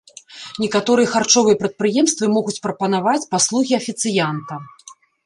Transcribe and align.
Некаторыя 0.63 1.11
харчовыя 1.11 1.59
прадпрыемствы 1.59 2.25
могуць 2.37 2.55
прапанаваць 2.65 3.27
паслугі 3.35 3.73
афіцыянта. 3.81 4.53